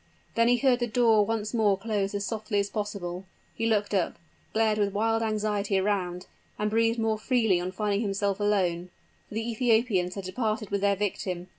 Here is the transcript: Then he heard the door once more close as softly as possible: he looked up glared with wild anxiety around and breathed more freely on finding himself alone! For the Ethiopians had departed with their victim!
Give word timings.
Then 0.33 0.47
he 0.47 0.57
heard 0.57 0.79
the 0.79 0.87
door 0.87 1.23
once 1.23 1.53
more 1.53 1.77
close 1.77 2.15
as 2.15 2.25
softly 2.25 2.59
as 2.59 2.71
possible: 2.71 3.25
he 3.53 3.67
looked 3.67 3.93
up 3.93 4.15
glared 4.51 4.79
with 4.79 4.93
wild 4.93 5.21
anxiety 5.21 5.77
around 5.77 6.25
and 6.57 6.71
breathed 6.71 6.97
more 6.97 7.19
freely 7.19 7.61
on 7.61 7.71
finding 7.71 8.01
himself 8.01 8.39
alone! 8.39 8.89
For 9.29 9.35
the 9.35 9.47
Ethiopians 9.47 10.15
had 10.15 10.23
departed 10.23 10.71
with 10.71 10.81
their 10.81 10.95
victim! 10.95 11.49